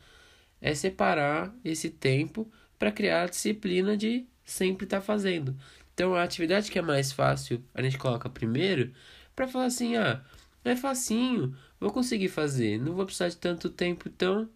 é 0.60 0.74
separar 0.74 1.54
esse 1.64 1.88
tempo 1.88 2.50
para 2.78 2.92
criar 2.92 3.22
a 3.22 3.26
disciplina 3.26 3.96
de 3.96 4.26
sempre 4.44 4.84
estar 4.84 4.98
tá 4.98 5.02
fazendo. 5.02 5.56
Então, 5.94 6.14
a 6.14 6.22
atividade 6.22 6.70
que 6.70 6.78
é 6.78 6.82
mais 6.82 7.12
fácil, 7.12 7.62
a 7.74 7.82
gente 7.82 7.98
coloca 7.98 8.28
primeiro 8.28 8.92
para 9.34 9.48
falar 9.48 9.66
assim: 9.66 9.96
ah, 9.96 10.22
é 10.64 10.76
facinho, 10.76 11.56
vou 11.78 11.90
conseguir 11.90 12.28
fazer, 12.28 12.78
não 12.78 12.94
vou 12.94 13.04
precisar 13.04 13.28
de 13.28 13.36
tanto 13.36 13.70
tempo, 13.70 14.08
então, 14.08 14.48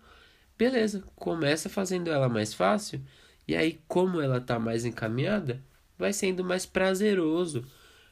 beleza, 0.59 1.05
começa 1.17 1.69
fazendo 1.69 2.11
ela 2.11 2.29
mais 2.29 2.55
fácil, 2.55 3.03
e 3.47 3.55
aí, 3.57 3.81
como 3.89 4.21
ela 4.21 4.39
está 4.39 4.59
mais 4.59 4.85
encaminhada, 4.85 5.63
vai 5.99 6.13
sendo 6.13 6.45
mais 6.45 6.67
prazeroso, 6.67 7.65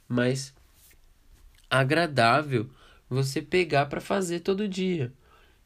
mais 0.08 0.54
agradável 1.70 2.70
você 3.08 3.40
pegar 3.42 3.86
para 3.86 4.00
fazer 4.00 4.40
todo 4.40 4.68
dia. 4.68 5.12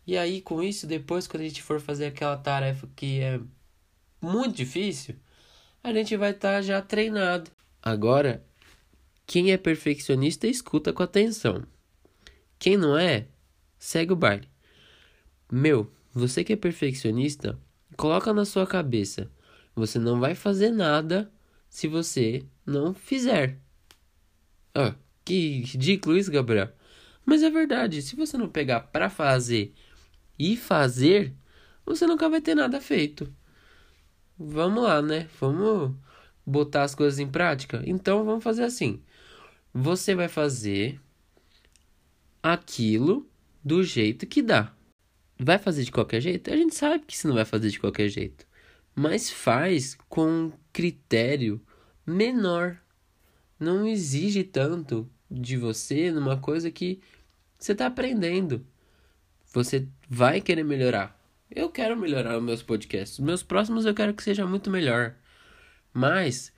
E 0.06 0.16
aí, 0.16 0.40
com 0.40 0.62
isso, 0.62 0.86
depois, 0.86 1.26
quando 1.26 1.42
a 1.42 1.48
gente 1.48 1.62
for 1.62 1.80
fazer 1.80 2.06
aquela 2.06 2.36
tarefa 2.36 2.88
que 2.94 3.20
é 3.20 3.40
muito 4.20 4.56
difícil, 4.56 5.16
a 5.86 5.92
gente 5.92 6.16
vai 6.16 6.32
estar 6.32 6.54
tá 6.54 6.62
já 6.62 6.82
treinado. 6.82 7.48
Agora, 7.80 8.44
quem 9.24 9.52
é 9.52 9.56
perfeccionista 9.56 10.48
escuta 10.48 10.92
com 10.92 11.00
atenção. 11.00 11.62
Quem 12.58 12.76
não 12.76 12.98
é, 12.98 13.28
segue 13.78 14.12
o 14.12 14.16
baile. 14.16 14.48
Meu, 15.50 15.88
você 16.12 16.42
que 16.42 16.52
é 16.52 16.56
perfeccionista, 16.56 17.56
coloca 17.96 18.34
na 18.34 18.44
sua 18.44 18.66
cabeça: 18.66 19.30
você 19.76 19.96
não 19.96 20.18
vai 20.18 20.34
fazer 20.34 20.72
nada 20.72 21.30
se 21.68 21.86
você 21.86 22.44
não 22.66 22.92
fizer. 22.92 23.60
Ah, 24.74 24.96
que 25.24 25.60
ridículo 25.60 26.16
isso, 26.16 26.32
Gabriel. 26.32 26.72
Mas 27.24 27.44
é 27.44 27.50
verdade, 27.50 28.02
se 28.02 28.16
você 28.16 28.36
não 28.36 28.48
pegar 28.48 28.80
para 28.80 29.08
fazer 29.08 29.72
e 30.36 30.56
fazer, 30.56 31.32
você 31.84 32.08
nunca 32.08 32.28
vai 32.28 32.40
ter 32.40 32.56
nada 32.56 32.80
feito. 32.80 33.32
Vamos 34.38 34.84
lá, 34.84 35.00
né? 35.00 35.28
Vamos 35.40 35.94
botar 36.44 36.82
as 36.82 36.94
coisas 36.94 37.18
em 37.18 37.26
prática? 37.26 37.82
Então 37.86 38.24
vamos 38.24 38.44
fazer 38.44 38.64
assim. 38.64 39.02
Você 39.72 40.14
vai 40.14 40.28
fazer 40.28 41.00
aquilo 42.42 43.28
do 43.64 43.82
jeito 43.82 44.26
que 44.26 44.42
dá. 44.42 44.72
Vai 45.38 45.58
fazer 45.58 45.84
de 45.84 45.92
qualquer 45.92 46.20
jeito? 46.20 46.52
A 46.52 46.56
gente 46.56 46.74
sabe 46.74 47.04
que 47.06 47.16
você 47.16 47.26
não 47.26 47.34
vai 47.34 47.44
fazer 47.44 47.70
de 47.70 47.80
qualquer 47.80 48.08
jeito. 48.08 48.46
Mas 48.94 49.30
faz 49.30 49.96
com 50.08 50.28
um 50.28 50.52
critério 50.72 51.60
menor. 52.06 52.78
Não 53.58 53.86
exige 53.86 54.44
tanto 54.44 55.10
de 55.30 55.56
você 55.56 56.10
numa 56.10 56.38
coisa 56.38 56.70
que 56.70 57.00
você 57.58 57.72
está 57.72 57.86
aprendendo. 57.86 58.66
Você 59.52 59.88
vai 60.08 60.40
querer 60.40 60.64
melhorar. 60.64 61.18
Eu 61.56 61.70
quero 61.70 61.96
melhorar 61.96 62.36
os 62.36 62.44
meus 62.44 62.62
podcasts. 62.62 63.18
Meus 63.18 63.42
próximos 63.42 63.86
eu 63.86 63.94
quero 63.94 64.12
que 64.12 64.22
seja 64.22 64.46
muito 64.46 64.70
melhor. 64.70 65.14
Mas 65.90 66.52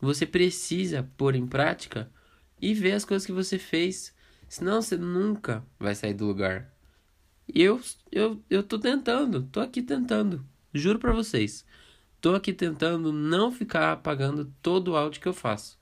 você 0.00 0.24
precisa 0.24 1.06
pôr 1.18 1.34
em 1.34 1.46
prática 1.46 2.10
e 2.58 2.72
ver 2.72 2.92
as 2.92 3.04
coisas 3.04 3.26
que 3.26 3.32
você 3.32 3.58
fez. 3.58 4.16
Senão 4.48 4.80
você 4.80 4.96
nunca 4.96 5.62
vai 5.78 5.94
sair 5.94 6.14
do 6.14 6.24
lugar. 6.24 6.72
E 7.46 7.60
eu, 7.62 7.78
eu, 8.10 8.42
eu 8.48 8.62
tô 8.62 8.78
tentando, 8.78 9.42
tô 9.42 9.60
aqui 9.60 9.82
tentando. 9.82 10.42
Juro 10.72 10.98
pra 10.98 11.12
vocês. 11.12 11.66
Tô 12.18 12.34
aqui 12.34 12.54
tentando 12.54 13.12
não 13.12 13.52
ficar 13.52 13.92
apagando 13.92 14.50
todo 14.62 14.92
o 14.92 14.96
áudio 14.96 15.20
que 15.20 15.28
eu 15.28 15.34
faço. 15.34 15.78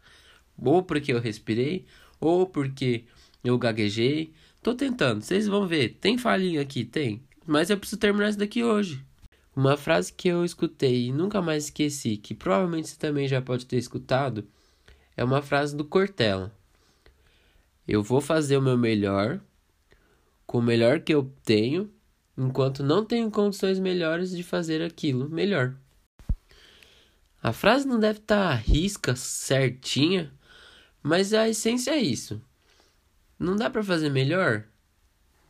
Ou 0.58 0.82
porque 0.82 1.12
eu 1.12 1.20
respirei, 1.20 1.86
ou 2.18 2.44
porque 2.48 3.04
eu 3.44 3.56
gaguejei, 3.56 4.34
Tô 4.66 4.74
tentando, 4.74 5.22
vocês 5.22 5.46
vão 5.46 5.64
ver. 5.64 5.90
Tem 6.00 6.18
falhinha 6.18 6.60
aqui? 6.60 6.84
Tem. 6.84 7.22
Mas 7.46 7.70
eu 7.70 7.78
preciso 7.78 8.00
terminar 8.00 8.30
isso 8.30 8.38
daqui 8.38 8.64
hoje. 8.64 9.04
Uma 9.54 9.76
frase 9.76 10.12
que 10.12 10.28
eu 10.28 10.44
escutei 10.44 11.06
e 11.06 11.12
nunca 11.12 11.40
mais 11.40 11.64
esqueci, 11.64 12.16
que 12.16 12.34
provavelmente 12.34 12.88
você 12.88 12.96
também 12.98 13.28
já 13.28 13.40
pode 13.40 13.64
ter 13.64 13.78
escutado, 13.78 14.46
é 15.16 15.24
uma 15.24 15.40
frase 15.40 15.74
do 15.74 15.84
Cortella. 15.84 16.52
Eu 17.86 18.02
vou 18.02 18.20
fazer 18.20 18.56
o 18.56 18.62
meu 18.62 18.76
melhor, 18.76 19.40
com 20.46 20.58
o 20.58 20.62
melhor 20.62 21.00
que 21.00 21.14
eu 21.14 21.32
tenho, 21.44 21.90
enquanto 22.36 22.82
não 22.82 23.04
tenho 23.04 23.30
condições 23.30 23.78
melhores 23.78 24.30
de 24.30 24.42
fazer 24.42 24.82
aquilo 24.82 25.30
melhor. 25.30 25.74
A 27.42 27.52
frase 27.52 27.86
não 27.86 27.98
deve 27.98 28.18
estar 28.18 28.50
tá 28.50 28.54
risca 28.54 29.14
certinha, 29.14 30.32
mas 31.02 31.32
a 31.32 31.48
essência 31.48 31.92
é 31.92 31.98
isso. 31.98 32.42
Não 33.38 33.54
dá 33.54 33.70
para 33.70 33.84
fazer 33.84 34.10
melhor? 34.10 34.64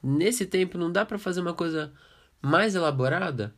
Nesse 0.03 0.47
tempo 0.47 0.79
não 0.79 0.91
dá 0.91 1.05
para 1.05 1.19
fazer 1.19 1.41
uma 1.41 1.55
coisa 1.55 1.93
mais 2.41 2.75
elaborada? 2.75 3.55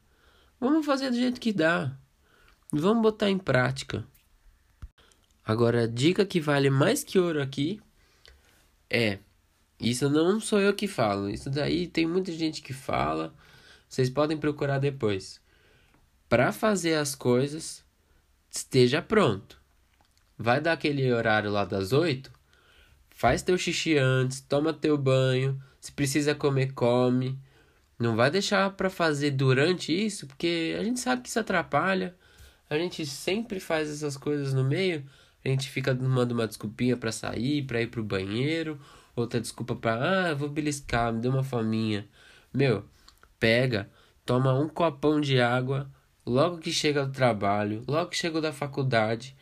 Vamos 0.61 0.85
fazer 0.85 1.11
do 1.11 1.16
jeito 1.16 1.40
que 1.40 1.52
dá. 1.52 1.97
Vamos 2.73 3.02
botar 3.02 3.30
em 3.30 3.38
prática. 3.38 4.04
Agora, 5.45 5.85
a 5.85 5.87
dica 5.87 6.26
que 6.26 6.40
vale 6.40 6.68
mais 6.68 7.02
que 7.02 7.18
ouro 7.18 7.40
aqui 7.40 7.80
é: 8.90 9.18
isso 9.80 10.11
não 10.11 10.40
sou 10.40 10.61
eu 10.61 10.75
que 10.75 10.88
falo, 10.88 11.30
isso 11.30 11.49
daí 11.49 11.87
tem 11.87 12.07
muita 12.07 12.33
gente 12.33 12.61
que 12.61 12.73
fala, 12.73 13.33
vocês 13.88 14.11
podem 14.11 14.37
procurar 14.37 14.78
depois. 14.78 15.40
Para 16.28 16.52
fazer 16.52 16.97
as 16.97 17.14
coisas, 17.14 17.85
esteja 18.50 19.00
pronto. 19.00 19.59
vai 20.37 20.61
dar 20.61 20.73
aquele 20.73 21.11
horário 21.12 21.50
lá 21.50 21.64
das 21.64 21.92
8, 21.92 22.30
faz 23.11 23.42
teu 23.42 23.57
xixi 23.57 23.97
antes, 23.97 24.40
toma 24.40 24.73
teu 24.73 24.99
banho, 24.99 25.62
se 25.88 25.92
precisa 25.92 26.35
comer, 26.35 26.75
come. 26.75 27.38
Não 27.99 28.14
vai 28.14 28.30
deixar 28.30 28.71
para 28.73 28.90
fazer 28.90 29.30
durante 29.30 29.90
isso, 29.90 30.26
porque 30.26 30.76
a 30.78 30.85
gente 30.85 31.00
sabe 31.00 31.23
que 31.23 31.30
isso 31.30 31.40
atrapalha. 31.40 32.14
A 32.68 32.76
gente 32.76 33.07
sempre 33.07 33.59
faz 33.59 33.88
essas 33.90 34.16
coisas 34.16 34.52
no 34.52 34.62
meio. 34.62 35.04
A 35.42 35.49
gente 35.49 35.71
fica 35.71 35.95
dando 35.95 36.33
uma 36.33 36.47
desculpinha 36.47 36.95
para 36.97 37.11
sair, 37.11 37.62
para 37.62 37.80
ir 37.80 37.87
pro 37.87 38.04
banheiro, 38.04 38.78
outra 39.16 39.40
desculpa 39.40 39.75
para, 39.75 40.30
ah, 40.30 40.35
vou 40.35 40.50
beliscar, 40.50 41.11
me 41.12 41.21
deu 41.21 41.30
uma 41.30 41.42
faminha. 41.42 42.07
Meu, 42.52 42.85
pega, 43.40 43.90
toma 44.26 44.52
um 44.52 44.68
copão 44.68 45.21
de 45.21 45.40
água 45.40 45.90
logo 46.26 46.59
que 46.59 46.71
chega 46.71 47.07
do 47.07 47.12
trabalho, 47.12 47.83
logo 47.88 48.11
que 48.11 48.16
chega 48.16 48.42
da 48.42 48.52
faculdade. 48.52 49.35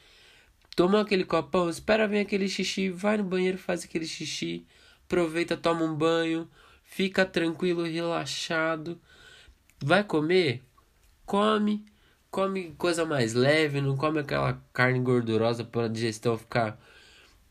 Toma 0.76 1.00
aquele 1.00 1.24
copão, 1.24 1.68
espera 1.68 2.06
vir 2.06 2.20
aquele 2.20 2.48
xixi, 2.48 2.88
vai 2.88 3.16
no 3.16 3.24
banheiro, 3.24 3.58
faz 3.58 3.82
aquele 3.82 4.06
xixi, 4.06 4.64
aproveita, 5.06 5.56
toma 5.56 5.84
um 5.84 5.94
banho, 5.94 6.48
fica 6.84 7.24
tranquilo, 7.24 7.84
relaxado. 7.84 9.00
Vai 9.82 10.04
comer? 10.04 10.62
Come 11.24 11.84
come 12.30 12.74
coisa 12.76 13.06
mais 13.06 13.32
leve, 13.32 13.80
não 13.80 13.96
come 13.96 14.18
aquela 14.18 14.62
carne 14.70 15.00
gordurosa 15.00 15.64
para 15.64 15.86
a 15.86 15.88
digestão 15.88 16.36
ficar 16.36 16.78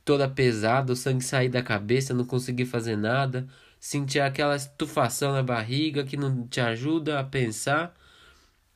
toda 0.04 0.30
pesada, 0.30 0.94
o 0.94 0.96
sangue 0.96 1.24
sair 1.24 1.50
da 1.50 1.64
cabeça, 1.64 2.14
não 2.14 2.24
conseguir 2.24 2.66
fazer 2.66 2.96
nada, 2.96 3.48
sentir 3.80 4.20
aquela 4.20 4.56
estufação 4.56 5.34
na 5.34 5.42
barriga 5.42 6.04
que 6.04 6.16
não 6.16 6.48
te 6.48 6.62
ajuda 6.62 7.20
a 7.20 7.24
pensar. 7.24 7.96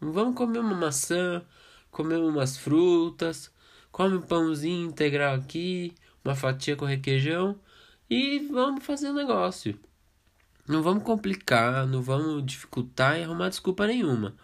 Vamos 0.01 0.35
comer 0.35 0.57
uma 0.57 0.73
maçã, 0.73 1.43
comer 1.91 2.17
umas 2.17 2.57
frutas, 2.57 3.51
come 3.91 4.15
um 4.15 4.21
pãozinho 4.21 4.89
integral 4.89 5.35
aqui, 5.35 5.93
uma 6.25 6.33
fatia 6.33 6.75
com 6.75 6.85
requeijão 6.85 7.55
e 8.09 8.39
vamos 8.39 8.85
fazer 8.85 9.09
o 9.09 9.13
negócio. 9.13 9.79
Não 10.67 10.81
vamos 10.83 11.03
complicar, 11.03 11.87
não 11.87 12.01
vamos 12.01 12.45
dificultar 12.45 13.19
e 13.19 13.23
arrumar 13.23 13.49
desculpa 13.49 13.87
nenhuma. 13.87 14.35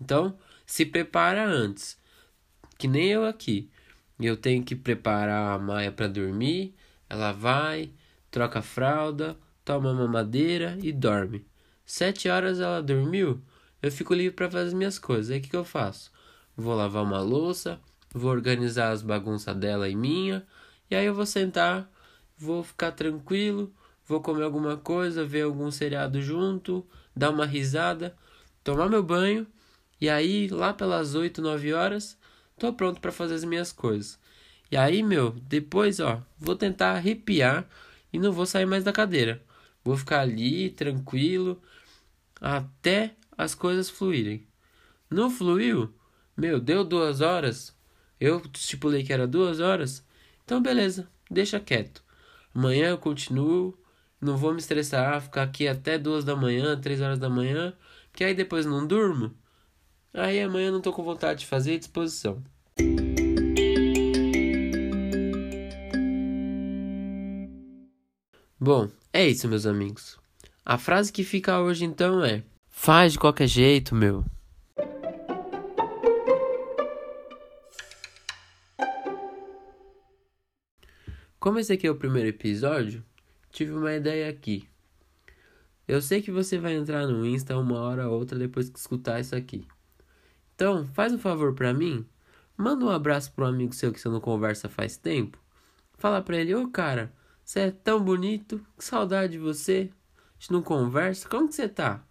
Então, 0.00 0.38
se 0.66 0.84
prepara 0.86 1.46
antes. 1.46 1.98
Que 2.78 2.88
nem 2.88 3.08
eu 3.08 3.24
aqui. 3.24 3.70
Eu 4.20 4.36
tenho 4.36 4.62
que 4.62 4.76
preparar 4.76 5.54
a 5.54 5.58
Maia 5.58 5.90
para 5.90 6.06
dormir. 6.06 6.74
Ela 7.08 7.32
vai, 7.32 7.90
troca 8.30 8.60
a 8.60 8.62
fralda, 8.62 9.36
toma 9.64 9.90
uma 9.92 10.06
madeira 10.06 10.78
e 10.82 10.92
dorme. 10.92 11.46
Sete 11.84 12.28
horas 12.28 12.60
ela 12.60 12.82
dormiu, 12.82 13.42
eu 13.82 13.92
fico 13.92 14.14
livre 14.14 14.34
para 14.34 14.50
fazer 14.50 14.68
as 14.68 14.74
minhas 14.74 14.98
coisas. 14.98 15.30
Aí 15.30 15.38
o 15.38 15.42
que, 15.42 15.50
que 15.50 15.56
eu 15.56 15.64
faço? 15.64 16.10
Vou 16.56 16.74
lavar 16.74 17.02
uma 17.02 17.20
louça, 17.20 17.78
vou 18.12 18.30
organizar 18.30 18.90
as 18.90 19.02
bagunças 19.02 19.54
dela 19.56 19.88
e 19.88 19.94
minha, 19.94 20.46
e 20.90 20.96
aí 20.96 21.04
eu 21.04 21.14
vou 21.14 21.26
sentar, 21.26 21.90
vou 22.44 22.62
ficar 22.62 22.92
tranquilo, 22.92 23.72
vou 24.06 24.20
comer 24.20 24.44
alguma 24.44 24.76
coisa, 24.76 25.24
ver 25.24 25.42
algum 25.42 25.70
seriado 25.70 26.20
junto, 26.20 26.86
dar 27.16 27.30
uma 27.30 27.46
risada, 27.46 28.14
tomar 28.62 28.88
meu 28.88 29.02
banho 29.02 29.46
e 30.04 30.08
aí, 30.10 30.48
lá 30.48 30.74
pelas 30.74 31.14
8, 31.14 31.40
9 31.40 31.72
horas, 31.72 32.18
tô 32.58 32.74
pronto 32.74 33.00
para 33.00 33.10
fazer 33.10 33.34
as 33.36 33.44
minhas 33.44 33.72
coisas. 33.72 34.18
E 34.70 34.76
aí, 34.76 35.02
meu, 35.02 35.30
depois, 35.30 35.98
ó, 35.98 36.22
vou 36.38 36.54
tentar 36.54 36.92
arrepiar 36.92 37.66
e 38.12 38.18
não 38.18 38.30
vou 38.30 38.44
sair 38.44 38.66
mais 38.66 38.84
da 38.84 38.92
cadeira. 38.92 39.42
Vou 39.82 39.96
ficar 39.96 40.20
ali, 40.20 40.68
tranquilo, 40.68 41.58
até 42.38 43.14
as 43.36 43.54
coisas 43.54 43.88
fluírem. 43.88 44.46
Não 45.08 45.30
fluiu? 45.30 45.94
Meu, 46.36 46.60
deu 46.60 46.84
duas 46.84 47.22
horas. 47.22 47.74
Eu 48.20 48.42
estipulei 48.52 49.02
que 49.04 49.12
era 49.12 49.26
duas 49.26 49.58
horas. 49.58 50.04
Então, 50.44 50.60
beleza, 50.60 51.08
deixa 51.30 51.58
quieto. 51.58 52.03
Amanhã 52.54 52.90
eu 52.90 52.98
continuo. 52.98 53.76
Não 54.20 54.36
vou 54.36 54.52
me 54.52 54.58
estressar, 54.58 55.20
ficar 55.20 55.42
aqui 55.42 55.68
até 55.68 55.98
duas 55.98 56.24
da 56.24 56.34
manhã, 56.34 56.80
três 56.80 57.00
horas 57.00 57.18
da 57.18 57.28
manhã, 57.28 57.74
que 58.12 58.24
aí 58.24 58.32
depois 58.34 58.64
não 58.64 58.86
durmo. 58.86 59.34
Aí 60.14 60.40
amanhã 60.40 60.68
eu 60.68 60.72
não 60.72 60.80
tô 60.80 60.92
com 60.92 61.02
vontade 61.02 61.40
de 61.40 61.46
fazer 61.46 61.78
disposição. 61.78 62.42
Bom, 68.58 68.88
é 69.12 69.26
isso, 69.26 69.48
meus 69.48 69.66
amigos. 69.66 70.18
A 70.64 70.78
frase 70.78 71.12
que 71.12 71.22
fica 71.22 71.60
hoje 71.60 71.84
então 71.84 72.24
é: 72.24 72.42
Faz 72.70 73.12
de 73.12 73.18
qualquer 73.18 73.46
jeito, 73.46 73.94
meu. 73.94 74.24
Como 81.44 81.58
esse 81.58 81.74
aqui 81.74 81.86
é 81.86 81.90
o 81.90 81.94
primeiro 81.94 82.30
episódio, 82.30 83.04
tive 83.50 83.70
uma 83.74 83.92
ideia 83.92 84.30
aqui. 84.30 84.66
Eu 85.86 86.00
sei 86.00 86.22
que 86.22 86.32
você 86.32 86.56
vai 86.56 86.72
entrar 86.72 87.06
no 87.06 87.26
Insta 87.26 87.58
uma 87.58 87.80
hora 87.80 88.08
ou 88.08 88.18
outra 88.18 88.38
depois 88.38 88.70
que 88.70 88.78
escutar 88.78 89.20
isso 89.20 89.36
aqui. 89.36 89.68
Então, 90.54 90.86
faz 90.94 91.12
um 91.12 91.18
favor 91.18 91.54
para 91.54 91.74
mim. 91.74 92.06
Manda 92.56 92.86
um 92.86 92.88
abraço 92.88 93.30
pro 93.30 93.44
amigo 93.44 93.74
seu 93.74 93.92
que 93.92 94.00
você 94.00 94.08
não 94.08 94.22
conversa 94.22 94.70
faz 94.70 94.96
tempo. 94.96 95.38
Fala 95.98 96.22
pra 96.22 96.38
ele, 96.38 96.54
ô 96.54 96.66
cara, 96.70 97.12
você 97.44 97.60
é 97.60 97.70
tão 97.70 98.02
bonito, 98.02 98.66
que 98.78 98.82
saudade 98.82 99.32
de 99.32 99.38
você. 99.38 99.90
A 100.14 100.40
gente 100.40 100.50
não 100.50 100.62
conversa, 100.62 101.28
como 101.28 101.48
que 101.48 101.54
você 101.54 101.68
tá? 101.68 102.02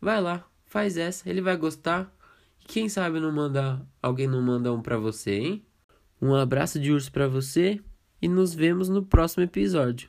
Vai 0.00 0.20
lá, 0.20 0.48
faz 0.66 0.96
essa, 0.96 1.28
ele 1.28 1.40
vai 1.40 1.56
gostar. 1.56 2.16
E 2.60 2.64
quem 2.64 2.88
sabe 2.88 3.18
não 3.18 3.32
mandar, 3.32 3.84
alguém 4.00 4.28
não 4.28 4.40
manda 4.40 4.72
um 4.72 4.80
pra 4.80 4.98
você, 4.98 5.32
hein? 5.32 5.66
Um 6.20 6.32
abraço 6.32 6.78
de 6.78 6.92
urso 6.92 7.10
pra 7.10 7.26
você 7.26 7.82
e 8.22 8.28
nos 8.28 8.54
vemos 8.54 8.88
no 8.88 9.04
próximo 9.04 9.42
episódio. 9.42 10.08